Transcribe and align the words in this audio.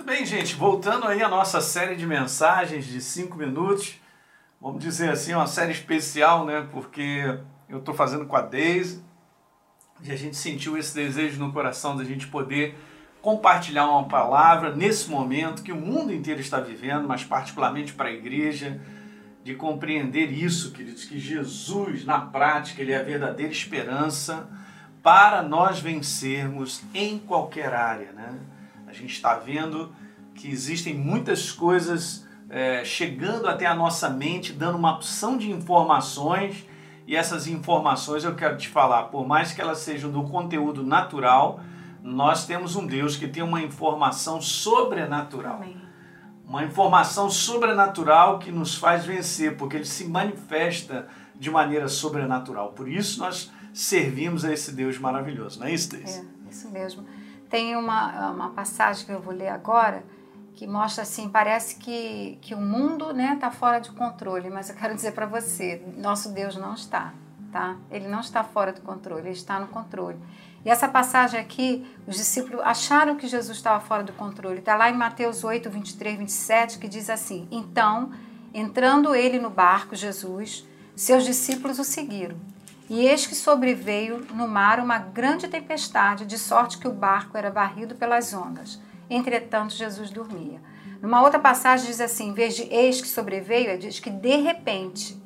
Muito 0.00 0.08
bem, 0.08 0.24
gente. 0.24 0.54
Voltando 0.54 1.06
aí 1.06 1.22
à 1.22 1.28
nossa 1.28 1.60
série 1.60 1.94
de 1.94 2.06
mensagens 2.06 2.86
de 2.86 3.02
cinco 3.02 3.36
minutos. 3.36 4.00
Vamos 4.58 4.82
dizer 4.82 5.10
assim, 5.10 5.34
uma 5.34 5.46
série 5.46 5.72
especial, 5.72 6.46
né? 6.46 6.66
Porque 6.72 7.38
eu 7.68 7.80
estou 7.80 7.94
fazendo 7.94 8.24
com 8.24 8.34
a 8.34 8.40
Deise 8.40 9.04
e 10.02 10.10
a 10.10 10.16
gente 10.16 10.38
sentiu 10.38 10.78
esse 10.78 10.94
desejo 10.94 11.38
no 11.38 11.52
coração 11.52 11.98
da 11.98 12.02
gente 12.02 12.28
poder 12.28 12.78
compartilhar 13.20 13.90
uma 13.90 14.08
palavra 14.08 14.74
nesse 14.74 15.10
momento 15.10 15.62
que 15.62 15.70
o 15.70 15.76
mundo 15.76 16.14
inteiro 16.14 16.40
está 16.40 16.60
vivendo, 16.60 17.06
mas 17.06 17.22
particularmente 17.22 17.92
para 17.92 18.08
a 18.08 18.12
igreja, 18.12 18.80
de 19.44 19.54
compreender 19.54 20.32
isso, 20.32 20.72
queridos, 20.72 21.04
que 21.04 21.20
Jesus, 21.20 22.06
na 22.06 22.22
prática, 22.22 22.80
ele 22.80 22.92
é 22.92 23.00
a 23.00 23.02
verdadeira 23.02 23.52
esperança 23.52 24.48
para 25.02 25.42
nós 25.42 25.78
vencermos 25.78 26.80
em 26.94 27.18
qualquer 27.18 27.74
área, 27.74 28.12
né? 28.12 28.40
A 28.90 28.92
gente 28.92 29.12
está 29.12 29.34
vendo 29.36 29.92
que 30.34 30.50
existem 30.50 30.92
muitas 30.92 31.52
coisas 31.52 32.26
é, 32.48 32.84
chegando 32.84 33.46
até 33.46 33.64
a 33.64 33.74
nossa 33.74 34.10
mente, 34.10 34.52
dando 34.52 34.76
uma 34.76 34.96
opção 34.96 35.38
de 35.38 35.48
informações, 35.48 36.66
e 37.06 37.14
essas 37.14 37.46
informações 37.46 38.24
eu 38.24 38.34
quero 38.34 38.58
te 38.58 38.66
falar, 38.66 39.04
por 39.04 39.24
mais 39.24 39.52
que 39.52 39.60
elas 39.60 39.78
sejam 39.78 40.10
do 40.10 40.24
conteúdo 40.24 40.84
natural, 40.84 41.60
nós 42.02 42.46
temos 42.46 42.74
um 42.74 42.84
Deus 42.84 43.16
que 43.16 43.28
tem 43.28 43.44
uma 43.44 43.62
informação 43.62 44.42
sobrenatural. 44.42 45.56
Amém. 45.56 45.80
Uma 46.44 46.64
informação 46.64 47.30
sobrenatural 47.30 48.40
que 48.40 48.50
nos 48.50 48.74
faz 48.74 49.04
vencer, 49.04 49.56
porque 49.56 49.76
ele 49.76 49.84
se 49.84 50.04
manifesta 50.06 51.06
de 51.38 51.48
maneira 51.48 51.86
sobrenatural. 51.86 52.72
Por 52.72 52.88
isso 52.88 53.20
nós 53.20 53.52
servimos 53.72 54.44
a 54.44 54.52
esse 54.52 54.72
Deus 54.72 54.98
maravilhoso, 54.98 55.60
não 55.60 55.68
é 55.68 55.72
isso, 55.72 55.90
Deise? 55.90 56.18
É, 56.18 56.50
isso 56.50 56.68
mesmo. 56.70 57.06
Tem 57.50 57.76
uma, 57.76 58.30
uma 58.30 58.50
passagem 58.50 59.04
que 59.04 59.12
eu 59.12 59.20
vou 59.20 59.34
ler 59.34 59.48
agora 59.48 60.02
que 60.60 60.66
mostra 60.66 61.04
assim, 61.04 61.26
parece 61.26 61.76
que, 61.76 62.36
que 62.42 62.54
o 62.54 62.60
mundo 62.60 63.06
está 63.06 63.14
né, 63.14 63.38
tá 63.40 63.50
fora 63.50 63.80
de 63.80 63.90
controle, 63.92 64.50
mas 64.50 64.68
eu 64.68 64.76
quero 64.76 64.94
dizer 64.94 65.12
para 65.12 65.24
você, 65.24 65.82
nosso 65.96 66.32
Deus 66.32 66.54
não 66.54 66.74
está, 66.74 67.14
tá? 67.50 67.78
Ele 67.90 68.06
não 68.06 68.20
está 68.20 68.44
fora 68.44 68.70
do 68.70 68.82
controle, 68.82 69.22
ele 69.22 69.30
está 69.30 69.58
no 69.58 69.68
controle. 69.68 70.18
E 70.62 70.68
essa 70.68 70.86
passagem 70.86 71.40
aqui, 71.40 71.90
os 72.06 72.16
discípulos 72.16 72.60
acharam 72.62 73.16
que 73.16 73.26
Jesus 73.26 73.56
estava 73.56 73.80
fora 73.80 74.02
do 74.02 74.12
controle. 74.12 74.58
Está 74.58 74.76
lá 74.76 74.90
em 74.90 74.94
Mateus 74.94 75.42
8, 75.42 75.70
23, 75.70 76.18
27, 76.18 76.78
que 76.78 76.86
diz 76.86 77.08
assim: 77.08 77.48
Então, 77.50 78.12
entrando 78.52 79.14
ele 79.14 79.38
no 79.38 79.48
barco, 79.48 79.96
Jesus, 79.96 80.68
seus 80.94 81.24
discípulos 81.24 81.78
o 81.78 81.84
seguiram. 81.84 82.36
E 82.90 83.06
eis 83.06 83.26
que 83.26 83.34
sobreveio 83.34 84.26
no 84.34 84.46
mar 84.46 84.80
uma 84.80 84.98
grande 84.98 85.48
tempestade, 85.48 86.26
de 86.26 86.36
sorte 86.36 86.76
que 86.76 86.88
o 86.88 86.92
barco 86.92 87.38
era 87.38 87.50
varrido 87.50 87.94
pelas 87.94 88.34
ondas. 88.34 88.78
Entretanto, 89.08 89.72
Jesus 89.72 90.10
dormia. 90.10 90.60
Numa 91.00 91.22
outra 91.22 91.38
passagem 91.38 91.86
diz 91.86 92.00
assim: 92.00 92.34
veja, 92.34 92.66
eis 92.68 93.00
que 93.00 93.08
sobreveio, 93.08 93.78
diz 93.78 93.98
que 93.98 94.10
de 94.10 94.36
repente 94.36 95.18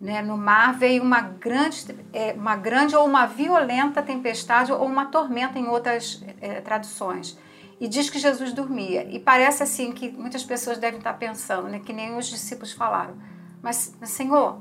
né? 0.00 0.20
No 0.20 0.36
mar 0.36 0.74
veio 0.74 1.02
uma 1.02 1.20
grande, 1.20 1.96
é, 2.12 2.32
uma 2.32 2.56
grande 2.56 2.94
ou 2.94 3.06
uma 3.06 3.26
violenta 3.26 4.02
tempestade 4.02 4.72
ou 4.72 4.84
uma 4.84 5.06
tormenta 5.06 5.58
em 5.58 5.66
outras 5.66 6.22
é, 6.40 6.60
traduções. 6.60 7.38
E 7.80 7.88
diz 7.88 8.08
que 8.08 8.18
Jesus 8.18 8.52
dormia. 8.52 9.04
E 9.10 9.18
parece 9.18 9.62
assim 9.62 9.92
que 9.92 10.10
muitas 10.10 10.44
pessoas 10.44 10.78
devem 10.78 10.98
estar 10.98 11.14
pensando, 11.14 11.68
né? 11.68 11.78
que 11.78 11.92
nem 11.92 12.16
os 12.16 12.26
discípulos 12.26 12.72
falaram. 12.72 13.16
Mas, 13.62 13.94
Senhor, 14.04 14.60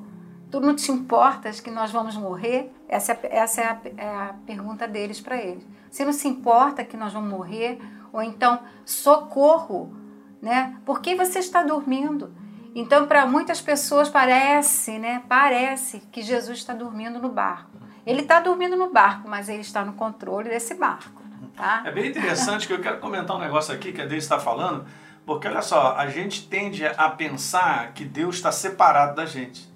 tu 0.55 0.61
não 0.61 0.73
te 0.73 0.89
importas 0.89 1.59
que 1.59 1.69
nós 1.69 1.91
vamos 1.91 2.15
morrer? 2.15 2.71
Essa 2.87 3.11
é, 3.11 3.19
essa 3.29 3.59
é, 3.59 3.65
a, 3.65 3.77
é 3.97 4.07
a 4.07 4.35
pergunta 4.45 4.87
deles 4.87 5.19
para 5.19 5.35
eles. 5.35 5.67
Você 5.91 6.05
não 6.05 6.13
se 6.13 6.29
importa 6.29 6.81
que 6.81 6.95
nós 6.95 7.11
vamos 7.11 7.29
morrer? 7.29 7.77
Ou 8.13 8.21
então, 8.21 8.61
socorro, 8.85 9.93
né? 10.41 10.77
Por 10.85 11.01
que 11.01 11.13
você 11.13 11.39
está 11.39 11.61
dormindo? 11.61 12.33
Então, 12.73 13.05
para 13.05 13.25
muitas 13.25 13.59
pessoas 13.59 14.07
parece, 14.07 14.97
né? 14.97 15.23
Parece 15.27 15.99
que 16.09 16.21
Jesus 16.21 16.59
está 16.59 16.73
dormindo 16.73 17.19
no 17.19 17.27
barco. 17.27 17.71
Ele 18.05 18.21
está 18.21 18.39
dormindo 18.39 18.77
no 18.77 18.89
barco, 18.89 19.27
mas 19.27 19.49
ele 19.49 19.61
está 19.61 19.83
no 19.83 19.91
controle 19.91 20.47
desse 20.47 20.73
barco. 20.75 21.21
Tá? 21.53 21.83
É 21.83 21.91
bem 21.91 22.11
interessante 22.11 22.65
que 22.65 22.71
eu 22.71 22.79
quero 22.79 23.01
comentar 23.01 23.35
um 23.35 23.39
negócio 23.39 23.75
aqui 23.75 23.91
que 23.91 24.01
a 24.01 24.05
Deus 24.05 24.23
está 24.23 24.39
falando, 24.39 24.85
porque 25.25 25.49
olha 25.49 25.61
só, 25.61 25.97
a 25.97 26.07
gente 26.07 26.47
tende 26.47 26.85
a 26.85 27.09
pensar 27.09 27.91
que 27.91 28.05
Deus 28.05 28.35
está 28.35 28.53
separado 28.53 29.15
da 29.15 29.25
gente. 29.25 29.74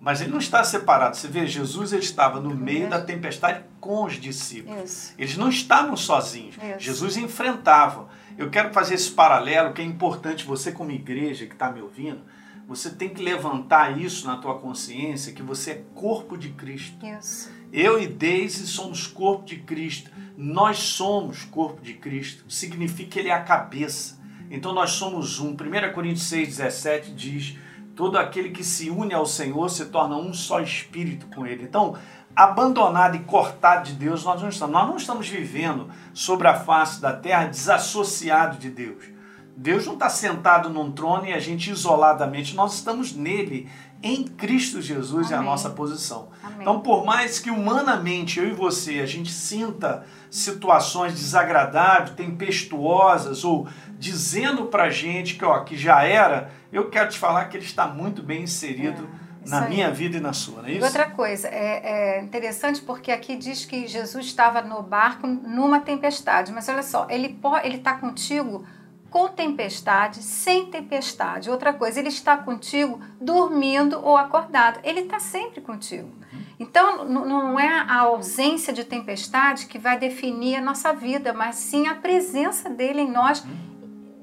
Mas 0.00 0.20
ele 0.20 0.30
não 0.30 0.38
está 0.38 0.64
separado. 0.64 1.16
Você 1.16 1.28
vê, 1.28 1.46
Jesus 1.46 1.92
ele 1.92 2.02
estava 2.02 2.40
no 2.40 2.54
meio 2.54 2.88
da 2.88 3.00
tempestade 3.00 3.64
com 3.78 4.04
os 4.04 4.14
discípulos. 4.14 4.90
Isso. 4.90 5.14
Eles 5.18 5.36
não 5.36 5.48
estavam 5.48 5.96
sozinhos. 5.96 6.56
Isso. 6.56 6.80
Jesus 6.80 7.16
enfrentava. 7.18 8.08
Eu 8.38 8.48
quero 8.48 8.72
fazer 8.72 8.94
esse 8.94 9.10
paralelo 9.10 9.74
que 9.74 9.82
é 9.82 9.84
importante 9.84 10.46
você 10.46 10.72
como 10.72 10.90
igreja 10.90 11.46
que 11.46 11.52
está 11.52 11.70
me 11.70 11.82
ouvindo, 11.82 12.22
você 12.66 12.88
tem 12.88 13.08
que 13.08 13.20
levantar 13.20 14.00
isso 14.00 14.26
na 14.26 14.36
tua 14.36 14.58
consciência 14.58 15.32
que 15.32 15.42
você 15.42 15.72
é 15.72 15.84
corpo 15.94 16.38
de 16.38 16.50
Cristo. 16.50 17.04
Isso. 17.04 17.50
Eu 17.72 18.00
e 18.00 18.06
Deise 18.06 18.66
somos 18.66 19.06
corpo 19.06 19.44
de 19.44 19.56
Cristo. 19.56 20.10
Nós 20.36 20.78
somos 20.78 21.44
corpo 21.44 21.82
de 21.82 21.94
Cristo. 21.94 22.44
Significa 22.48 23.10
que 23.10 23.18
ele 23.18 23.28
é 23.28 23.32
a 23.32 23.42
cabeça. 23.42 24.18
Então 24.50 24.72
nós 24.72 24.92
somos 24.92 25.40
um. 25.40 25.50
1 25.50 25.56
Coríntios 25.92 26.30
6,17 26.30 27.14
diz: 27.14 27.58
todo 27.96 28.18
aquele 28.18 28.50
que 28.50 28.64
se 28.64 28.90
une 28.90 29.12
ao 29.12 29.26
Senhor 29.26 29.68
se 29.68 29.86
torna 29.86 30.16
um 30.16 30.32
só 30.32 30.60
espírito 30.60 31.26
com 31.34 31.46
ele. 31.46 31.64
Então, 31.64 31.96
abandonado 32.34 33.16
e 33.16 33.20
cortado 33.20 33.84
de 33.84 33.94
Deus, 33.94 34.24
nós 34.24 34.40
não 34.40 34.48
estamos. 34.48 34.72
Nós 34.72 34.88
não 34.88 34.96
estamos 34.96 35.28
vivendo 35.28 35.90
sobre 36.14 36.48
a 36.48 36.54
face 36.54 37.00
da 37.00 37.12
terra 37.12 37.46
desassociado 37.46 38.58
de 38.58 38.70
Deus. 38.70 39.19
Deus 39.60 39.84
não 39.84 39.92
está 39.92 40.08
sentado 40.08 40.70
num 40.70 40.90
trono 40.90 41.26
e 41.26 41.34
a 41.34 41.38
gente 41.38 41.70
isoladamente, 41.70 42.56
nós 42.56 42.76
estamos 42.76 43.14
nele, 43.14 43.68
em 44.02 44.24
Cristo 44.24 44.80
Jesus 44.80 45.26
Amém. 45.26 45.36
é 45.36 45.38
a 45.38 45.42
nossa 45.42 45.68
posição. 45.68 46.30
Amém. 46.42 46.62
Então, 46.62 46.80
por 46.80 47.04
mais 47.04 47.38
que 47.38 47.50
humanamente 47.50 48.40
eu 48.40 48.48
e 48.48 48.52
você 48.52 49.00
a 49.00 49.06
gente 49.06 49.30
sinta 49.30 50.06
situações 50.30 51.12
desagradáveis, 51.12 52.16
tempestuosas 52.16 53.44
ou 53.44 53.68
dizendo 53.98 54.64
para 54.64 54.88
gente 54.88 55.34
que, 55.34 55.44
ó, 55.44 55.62
que 55.62 55.76
já 55.76 56.04
era, 56.04 56.50
eu 56.72 56.88
quero 56.88 57.10
te 57.10 57.18
falar 57.18 57.44
que 57.44 57.58
ele 57.58 57.66
está 57.66 57.86
muito 57.86 58.22
bem 58.22 58.44
inserido. 58.44 59.06
É 59.26 59.30
na 59.46 59.64
aí. 59.64 59.70
minha 59.70 59.90
vida 59.90 60.18
e 60.18 60.20
na 60.20 60.34
sua, 60.34 60.60
não 60.60 60.68
é 60.68 60.72
isso? 60.72 60.80
E 60.80 60.84
outra 60.84 61.10
coisa, 61.10 61.48
é, 61.48 62.18
é, 62.18 62.22
interessante 62.22 62.82
porque 62.82 63.10
aqui 63.10 63.36
diz 63.36 63.64
que 63.64 63.86
Jesus 63.86 64.26
estava 64.26 64.60
no 64.60 64.82
barco 64.82 65.26
numa 65.26 65.80
tempestade, 65.80 66.52
mas 66.52 66.68
olha 66.68 66.82
só, 66.82 67.06
ele 67.08 67.38
ele 67.64 67.76
está 67.76 67.94
contigo 67.94 68.66
com 69.10 69.28
tempestade, 69.28 70.22
sem 70.22 70.66
tempestade. 70.66 71.50
Outra 71.50 71.72
coisa, 71.72 71.98
ele 71.98 72.08
está 72.08 72.36
contigo 72.36 73.00
dormindo 73.20 74.00
ou 74.02 74.16
acordado. 74.16 74.78
Ele 74.84 75.00
está 75.00 75.18
sempre 75.18 75.60
contigo. 75.60 76.08
Uhum. 76.32 76.40
Então, 76.58 77.04
não 77.04 77.58
é 77.58 77.80
a 77.80 78.00
ausência 78.00 78.72
de 78.72 78.84
tempestade 78.84 79.66
que 79.66 79.78
vai 79.78 79.98
definir 79.98 80.56
a 80.56 80.60
nossa 80.60 80.92
vida, 80.92 81.32
mas 81.32 81.56
sim 81.56 81.88
a 81.88 81.94
presença 81.96 82.70
dele 82.70 83.00
em 83.00 83.10
nós. 83.10 83.44
Uhum. 83.44 83.70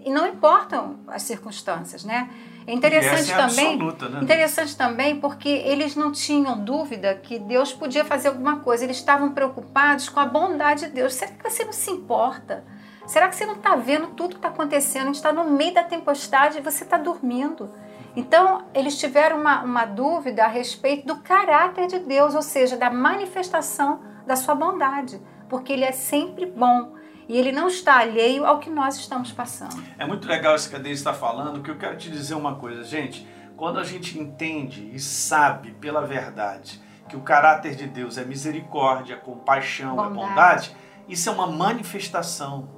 E 0.06 0.10
não 0.10 0.26
importam 0.26 1.00
as 1.08 1.24
circunstâncias, 1.24 2.06
né? 2.06 2.30
É 2.66 2.74
interessante 2.74 3.32
é 3.32 3.36
também, 3.36 3.74
absoluta, 3.74 4.10
né? 4.10 4.20
interessante 4.22 4.76
também 4.76 5.20
porque 5.22 5.48
eles 5.48 5.96
não 5.96 6.12
tinham 6.12 6.64
dúvida 6.64 7.16
que 7.16 7.40
Deus 7.40 7.72
podia 7.72 8.04
fazer 8.04 8.28
alguma 8.28 8.60
coisa. 8.60 8.84
Eles 8.84 8.98
estavam 8.98 9.32
preocupados 9.32 10.10
com 10.10 10.20
a 10.20 10.26
bondade 10.26 10.86
de 10.86 10.92
Deus. 10.92 11.14
Será 11.14 11.32
que 11.32 11.50
você 11.50 11.64
não 11.64 11.72
se 11.72 11.90
importa? 11.92 12.66
Será 13.08 13.30
que 13.30 13.38
você 13.38 13.46
não 13.46 13.56
está 13.56 13.76
vendo 13.78 14.08
tudo 14.08 14.32
que 14.32 14.36
está 14.36 14.50
acontecendo? 14.50 15.04
A 15.04 15.06
gente 15.06 15.16
está 15.16 15.32
no 15.32 15.50
meio 15.50 15.74
da 15.74 15.84
tempestade 15.84 16.58
e 16.58 16.62
você 16.62 16.84
está 16.84 16.98
dormindo. 16.98 17.72
Então, 18.18 18.66
eles 18.74 19.00
tiveram 19.00 19.40
uma, 19.40 19.64
uma 19.64 19.86
dúvida 19.86 20.44
a 20.44 20.48
respeito 20.48 21.08
do 21.08 21.22
caráter 21.22 21.88
de 21.88 22.00
Deus, 22.00 22.36
ou 22.36 22.42
seja, 22.42 22.76
da 22.76 22.90
manifestação 22.90 24.02
da 24.26 24.36
sua 24.36 24.54
bondade, 24.54 25.22
porque 25.48 25.72
Ele 25.72 25.86
é 25.86 25.94
sempre 25.94 26.46
bom 26.46 26.98
e 27.30 27.38
ele 27.38 27.52
não 27.52 27.68
está 27.68 27.98
alheio 27.98 28.46
ao 28.46 28.60
que 28.60 28.70
nós 28.70 28.96
estamos 28.96 29.32
passando. 29.32 29.84
É 29.98 30.06
muito 30.06 30.28
legal 30.28 30.56
isso 30.56 30.70
que 30.70 30.76
a 30.76 30.80
Deise 30.80 31.02
está 31.02 31.14
falando, 31.14 31.62
que 31.62 31.70
eu 31.70 31.78
quero 31.78 31.98
te 31.98 32.10
dizer 32.10 32.36
uma 32.36 32.56
coisa, 32.56 32.84
gente. 32.84 33.28
Quando 33.56 33.80
a 33.80 33.84
gente 33.84 34.18
entende 34.18 34.90
e 34.94 35.00
sabe 35.00 35.72
pela 35.72 36.06
verdade 36.06 36.82
que 37.10 37.18
o 37.18 37.22
caráter 37.22 37.76
de 37.76 37.86
Deus 37.86 38.18
é 38.18 38.24
misericórdia, 38.24 39.18
compaixão, 39.18 39.96
bondade. 39.96 40.10
é 40.10 40.14
bondade, 40.14 40.78
isso 41.10 41.30
é 41.30 41.32
uma 41.32 41.48
manifestação. 41.48 42.77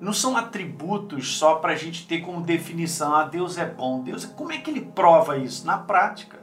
Não 0.00 0.12
são 0.12 0.36
atributos 0.36 1.36
só 1.36 1.56
para 1.56 1.72
a 1.72 1.76
gente 1.76 2.06
ter 2.06 2.20
como 2.20 2.40
definição, 2.40 3.14
ah, 3.14 3.24
Deus 3.24 3.56
é 3.58 3.66
bom. 3.66 4.02
Deus, 4.02 4.24
como 4.24 4.52
é 4.52 4.58
que 4.58 4.70
ele 4.70 4.80
prova 4.80 5.38
isso? 5.38 5.66
Na 5.66 5.78
prática, 5.78 6.38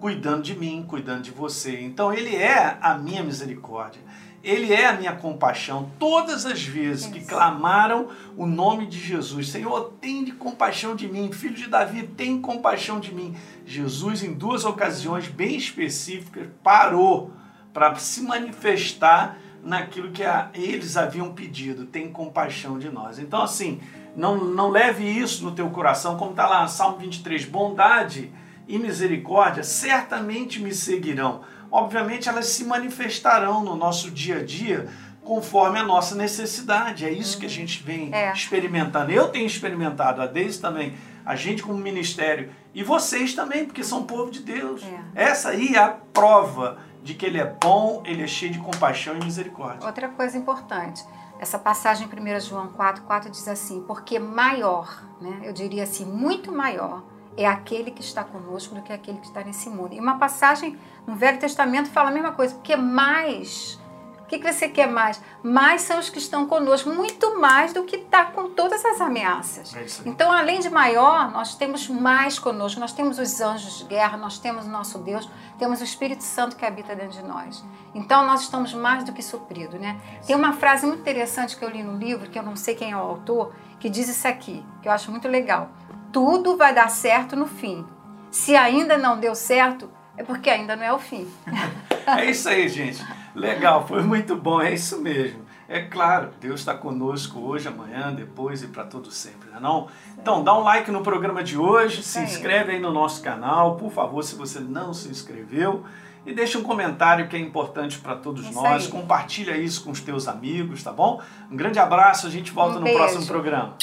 cuidando 0.00 0.42
de 0.42 0.56
mim, 0.56 0.84
cuidando 0.86 1.22
de 1.22 1.30
você. 1.30 1.80
Então 1.80 2.12
ele 2.12 2.34
é 2.34 2.78
a 2.80 2.94
minha 2.94 3.22
misericórdia. 3.22 4.00
Ele 4.42 4.72
é 4.72 4.86
a 4.86 4.92
minha 4.92 5.12
compaixão. 5.12 5.90
Todas 5.98 6.46
as 6.46 6.62
vezes 6.62 7.06
que 7.06 7.24
clamaram 7.24 8.08
o 8.36 8.46
nome 8.46 8.86
de 8.86 8.96
Jesus, 8.96 9.48
Senhor, 9.48 9.94
tem 10.00 10.22
de 10.22 10.30
compaixão 10.30 10.94
de 10.94 11.08
mim, 11.08 11.32
filho 11.32 11.54
de 11.54 11.66
Davi, 11.66 12.06
tem 12.06 12.40
compaixão 12.40 13.00
de 13.00 13.12
mim. 13.12 13.34
Jesus, 13.64 14.22
em 14.22 14.32
duas 14.32 14.64
ocasiões 14.64 15.26
bem 15.26 15.56
específicas, 15.56 16.46
parou 16.62 17.32
para 17.72 17.96
se 17.96 18.22
manifestar 18.22 19.36
naquilo 19.66 20.12
que 20.12 20.22
a, 20.22 20.48
eles 20.54 20.96
haviam 20.96 21.32
pedido, 21.32 21.84
tem 21.84 22.10
compaixão 22.10 22.78
de 22.78 22.88
nós. 22.88 23.18
Então, 23.18 23.42
assim, 23.42 23.80
Não, 24.14 24.42
não 24.42 24.70
leve 24.70 25.04
isso 25.04 25.44
no 25.44 25.52
teu 25.52 25.68
coração, 25.68 26.16
como 26.16 26.30
está 26.30 26.46
lá 26.48 26.62
no 26.62 26.68
Salmo 26.70 26.96
23, 26.96 27.44
bondade 27.44 28.32
e 28.66 28.78
misericórdia 28.78 29.62
certamente 29.62 30.58
me 30.60 30.72
seguirão. 30.72 31.42
Obviamente 31.70 32.28
elas 32.28 32.46
se 32.46 32.64
manifestarão 32.64 33.62
no 33.62 33.76
nosso 33.76 34.10
dia 34.10 34.38
a 34.38 34.42
dia 34.42 34.88
conforme 35.22 35.78
a 35.78 35.82
nossa 35.82 36.14
necessidade. 36.14 37.04
É 37.04 37.10
isso 37.10 37.38
que 37.38 37.44
a 37.44 37.50
gente 37.50 37.82
vem 37.82 38.14
é. 38.14 38.32
experimentando. 38.32 39.10
Eu 39.10 39.28
tenho 39.28 39.46
experimentado, 39.46 40.22
a 40.22 40.26
Deise 40.26 40.60
também, 40.60 40.94
a 41.24 41.36
gente 41.36 41.62
como 41.62 41.76
ministério 41.76 42.50
e 42.72 42.82
vocês 42.82 43.34
também, 43.34 43.66
porque 43.66 43.82
são 43.84 44.04
povo 44.04 44.30
de 44.30 44.40
Deus. 44.40 44.82
É. 45.14 45.24
Essa 45.30 45.50
aí 45.50 45.74
é 45.74 45.78
a 45.78 45.88
prova 45.88 46.78
de 47.06 47.14
que 47.14 47.24
ele 47.24 47.38
é 47.38 47.46
bom, 47.46 48.02
ele 48.04 48.24
é 48.24 48.26
cheio 48.26 48.52
de 48.52 48.58
compaixão 48.58 49.16
e 49.16 49.24
misericórdia. 49.24 49.86
Outra 49.86 50.08
coisa 50.08 50.36
importante, 50.36 51.04
essa 51.38 51.56
passagem 51.56 52.08
em 52.08 52.36
1 52.36 52.40
João 52.40 52.68
4, 52.68 53.04
4 53.04 53.30
diz 53.30 53.46
assim, 53.46 53.80
porque 53.86 54.18
maior, 54.18 55.04
né, 55.20 55.42
eu 55.44 55.52
diria 55.52 55.84
assim, 55.84 56.04
muito 56.04 56.50
maior, 56.50 57.04
é 57.36 57.46
aquele 57.46 57.92
que 57.92 58.00
está 58.00 58.24
conosco 58.24 58.74
do 58.74 58.82
que 58.82 58.92
aquele 58.92 59.18
que 59.18 59.26
está 59.26 59.44
nesse 59.44 59.70
mundo. 59.70 59.94
E 59.94 60.00
uma 60.00 60.18
passagem 60.18 60.76
no 61.06 61.14
Velho 61.14 61.38
Testamento 61.38 61.88
fala 61.88 62.10
a 62.10 62.12
mesma 62.12 62.32
coisa, 62.32 62.54
porque 62.54 62.74
mais 62.74 63.78
o 64.26 64.28
que, 64.28 64.40
que 64.40 64.52
você 64.52 64.68
quer 64.68 64.88
mais? 64.88 65.22
Mais 65.40 65.82
são 65.82 66.00
os 66.00 66.10
que 66.10 66.18
estão 66.18 66.46
conosco, 66.48 66.90
muito 66.90 67.38
mais 67.38 67.72
do 67.72 67.84
que 67.84 67.94
está 67.94 68.24
com 68.24 68.50
todas 68.50 68.84
as 68.84 69.00
ameaças. 69.00 69.72
É 69.76 69.86
então, 70.04 70.32
além 70.32 70.58
de 70.58 70.68
maior, 70.68 71.30
nós 71.30 71.54
temos 71.54 71.88
mais 71.88 72.36
conosco. 72.36 72.80
Nós 72.80 72.92
temos 72.92 73.20
os 73.20 73.40
anjos 73.40 73.78
de 73.78 73.84
guerra, 73.84 74.16
nós 74.16 74.40
temos 74.40 74.66
o 74.66 74.68
nosso 74.68 74.98
Deus, 74.98 75.30
temos 75.60 75.80
o 75.80 75.84
Espírito 75.84 76.24
Santo 76.24 76.56
que 76.56 76.66
habita 76.66 76.96
dentro 76.96 77.20
de 77.20 77.22
nós. 77.22 77.64
Então, 77.94 78.26
nós 78.26 78.42
estamos 78.42 78.74
mais 78.74 79.04
do 79.04 79.12
que 79.12 79.22
supridos. 79.22 79.78
Né? 79.78 79.96
Tem 80.26 80.34
uma 80.34 80.52
frase 80.52 80.88
muito 80.88 81.02
interessante 81.02 81.56
que 81.56 81.64
eu 81.64 81.70
li 81.70 81.84
no 81.84 81.96
livro, 81.96 82.28
que 82.28 82.36
eu 82.36 82.42
não 82.42 82.56
sei 82.56 82.74
quem 82.74 82.90
é 82.90 82.96
o 82.96 82.98
autor, 82.98 83.54
que 83.78 83.88
diz 83.88 84.08
isso 84.08 84.26
aqui, 84.26 84.66
que 84.82 84.88
eu 84.88 84.92
acho 84.92 85.08
muito 85.08 85.28
legal. 85.28 85.70
Tudo 86.12 86.56
vai 86.56 86.74
dar 86.74 86.90
certo 86.90 87.36
no 87.36 87.46
fim. 87.46 87.86
Se 88.28 88.56
ainda 88.56 88.98
não 88.98 89.20
deu 89.20 89.36
certo, 89.36 89.88
é 90.16 90.24
porque 90.24 90.50
ainda 90.50 90.74
não 90.74 90.82
é 90.82 90.92
o 90.92 90.98
fim. 90.98 91.30
é 92.06 92.30
isso 92.30 92.48
aí, 92.48 92.68
gente. 92.68 93.04
Legal, 93.34 93.86
foi 93.86 94.02
muito 94.02 94.36
bom, 94.36 94.60
é 94.60 94.72
isso 94.72 95.00
mesmo. 95.00 95.44
É 95.68 95.80
claro, 95.80 96.30
Deus 96.40 96.60
está 96.60 96.74
conosco 96.74 97.40
hoje, 97.40 97.66
amanhã, 97.66 98.12
depois 98.14 98.62
e 98.62 98.68
para 98.68 98.84
todo 98.84 99.10
sempre, 99.10 99.50
não 99.50 99.56
é 99.56 99.60
não? 99.60 99.88
Então, 100.16 100.44
dá 100.44 100.56
um 100.56 100.62
like 100.62 100.90
no 100.92 101.02
programa 101.02 101.42
de 101.42 101.58
hoje, 101.58 102.04
se 102.04 102.20
inscreve 102.20 102.72
aí 102.72 102.80
no 102.80 102.92
nosso 102.92 103.20
canal, 103.20 103.76
por 103.76 103.90
favor, 103.90 104.22
se 104.22 104.36
você 104.36 104.60
não 104.60 104.94
se 104.94 105.08
inscreveu, 105.08 105.84
e 106.24 106.32
deixa 106.32 106.58
um 106.58 106.62
comentário 106.62 107.28
que 107.28 107.36
é 107.36 107.38
importante 107.38 107.98
para 107.98 108.14
todos 108.16 108.48
nós. 108.50 108.86
Compartilha 108.86 109.56
isso 109.56 109.82
com 109.82 109.90
os 109.90 110.00
teus 110.00 110.28
amigos, 110.28 110.82
tá 110.82 110.92
bom? 110.92 111.20
Um 111.50 111.56
grande 111.56 111.78
abraço, 111.78 112.26
a 112.26 112.30
gente 112.30 112.52
volta 112.52 112.78
um 112.78 112.80
no 112.80 112.92
próximo 112.92 113.26
programa. 113.26 113.74